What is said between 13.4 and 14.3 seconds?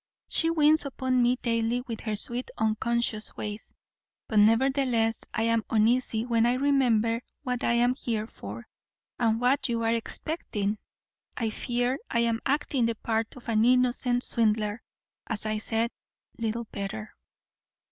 an innocent